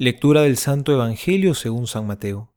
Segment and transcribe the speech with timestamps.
[0.00, 2.54] Lectura del Santo Evangelio según San Mateo.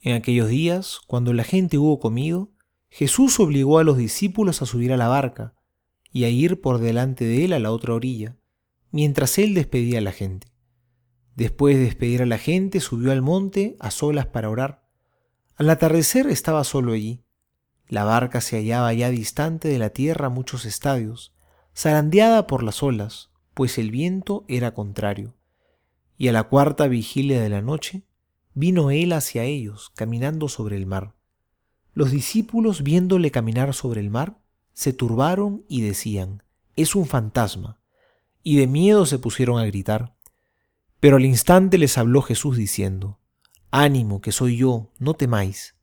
[0.00, 2.50] En aquellos días, cuando la gente hubo comido,
[2.88, 5.54] Jesús obligó a los discípulos a subir a la barca
[6.10, 8.38] y a ir por delante de él a la otra orilla,
[8.90, 10.48] mientras él despedía a la gente.
[11.36, 14.82] Después de despedir a la gente, subió al monte a solas para orar.
[15.54, 17.22] Al atardecer estaba solo allí.
[17.86, 21.32] La barca se hallaba ya distante de la tierra muchos estadios,
[21.72, 25.37] zarandeada por las olas, pues el viento era contrario
[26.18, 28.02] y a la cuarta vigilia de la noche
[28.52, 31.14] vino él hacia ellos, caminando sobre el mar.
[31.94, 34.38] Los discípulos, viéndole caminar sobre el mar,
[34.72, 36.42] se turbaron y decían,
[36.76, 37.80] es un fantasma,
[38.42, 40.16] y de miedo se pusieron a gritar.
[41.00, 43.20] Pero al instante les habló Jesús diciendo,
[43.70, 45.76] Ánimo, que soy yo, no temáis.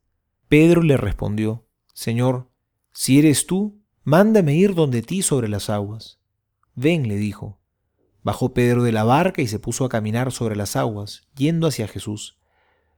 [0.48, 2.50] Pedro le respondió, Señor,
[2.92, 6.18] si eres tú, mándame ir donde ti sobre las aguas.
[6.74, 7.58] Ven, le dijo.
[8.26, 11.86] Bajó Pedro de la barca y se puso a caminar sobre las aguas, yendo hacia
[11.86, 12.36] Jesús.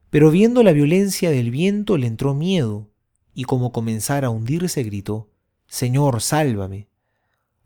[0.08, 2.88] Pero viendo la violencia del viento le entró miedo,
[3.34, 5.28] y como comenzara a hundirse gritó,
[5.66, 6.88] Señor, sálvame.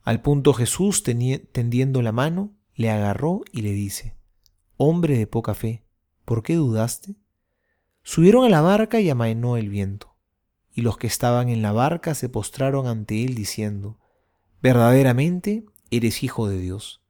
[0.02, 4.16] Al punto Jesús, tendiendo la mano, le agarró y le dice,
[4.76, 5.84] Hombre de poca fe,
[6.24, 7.14] ¿por qué dudaste?
[8.02, 10.16] Subieron a la barca y amainó el viento,
[10.74, 14.00] y los que estaban en la barca se postraron ante él diciendo,
[14.60, 17.01] Verdaderamente eres hijo de Dios.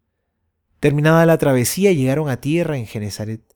[0.82, 3.54] Terminada la travesía llegaron a tierra en Genezaret.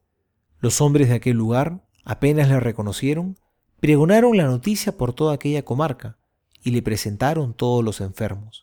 [0.60, 3.36] Los hombres de aquel lugar, apenas le reconocieron,
[3.80, 6.18] pregonaron la noticia por toda aquella comarca
[6.62, 8.62] y le presentaron todos los enfermos.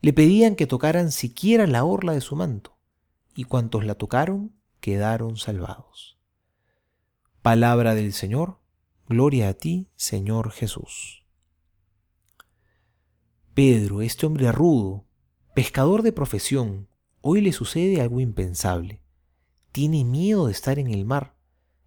[0.00, 2.78] Le pedían que tocaran siquiera la orla de su manto,
[3.34, 6.18] y cuantos la tocaron quedaron salvados.
[7.42, 8.60] Palabra del Señor,
[9.10, 11.26] gloria a ti, Señor Jesús.
[13.52, 15.04] Pedro, este hombre rudo,
[15.54, 16.88] pescador de profesión,
[17.22, 19.02] Hoy le sucede algo impensable.
[19.72, 21.36] Tiene miedo de estar en el mar,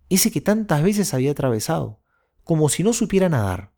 [0.09, 2.00] ese que tantas veces había atravesado,
[2.44, 3.73] como si no supiera nadar.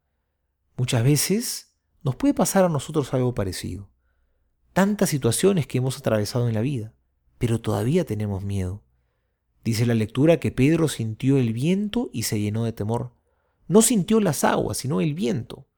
[0.76, 3.90] Muchas veces nos puede pasar a nosotros algo parecido.
[4.74, 6.94] Tantas situaciones que hemos atravesado en la vida,
[7.38, 8.84] pero todavía tenemos miedo.
[9.64, 13.14] Dice la lectura que Pedro sintió el viento y se llenó de temor.
[13.70, 15.70] No sintió las aguas, sino el viento.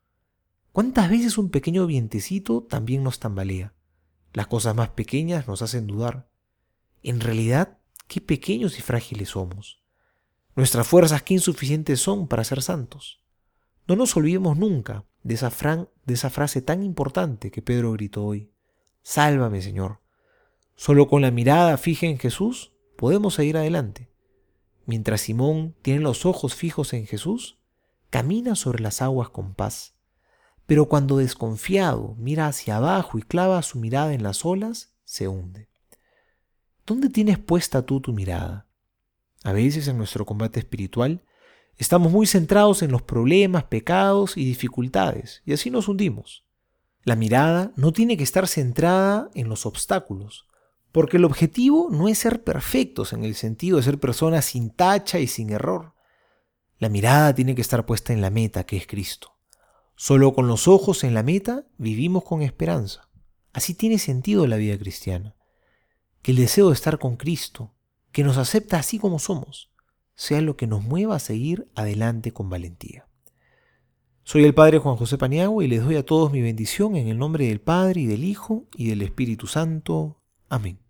[0.71, 3.76] ¿Cuántas veces un pequeño vientecito también nos tambalea?
[4.37, 6.29] Las cosas más pequeñas nos hacen dudar.
[7.01, 9.81] En realidad, qué pequeños y frágiles somos.
[10.55, 13.23] Nuestras fuerzas qué insuficientes son para ser santos.
[13.87, 18.51] No nos olvidemos nunca de esa, frase tan importante que Pedro gritó hoy.
[19.01, 20.01] Sálvame, Señor.
[20.75, 24.11] Solo con la mirada fija en Jesús podemos seguir adelante.
[24.85, 27.57] Mientras Simón tiene los ojos fijos en Jesús,
[28.11, 29.96] camina sobre las aguas con paz
[30.67, 35.69] pero cuando desconfiado mira hacia abajo y clava su mirada en las olas, se hunde.
[36.85, 38.67] ¿Dónde tienes puesta tú tu mirada?
[39.43, 41.23] A veces en nuestro combate espiritual
[41.77, 46.45] estamos muy centrados en los problemas, pecados y dificultades, y así nos hundimos.
[47.03, 50.47] La mirada no tiene que estar centrada en los obstáculos,
[50.91, 55.19] porque el objetivo no es ser perfectos en el sentido de ser personas sin tacha
[55.19, 55.93] y sin error.
[56.77, 59.36] La mirada tiene que estar puesta en la meta, que es Cristo.
[59.99, 63.09] Solo con los ojos en la meta vivimos con esperanza.
[63.51, 65.35] Así tiene sentido la vida cristiana.
[66.21, 67.73] Que el deseo de estar con Cristo,
[68.11, 69.71] que nos acepta así como somos,
[70.13, 73.07] sea lo que nos mueva a seguir adelante con valentía.
[74.21, 77.17] Soy el Padre Juan José Paniagua y les doy a todos mi bendición en el
[77.17, 80.21] nombre del Padre y del Hijo y del Espíritu Santo.
[80.47, 80.86] Amén.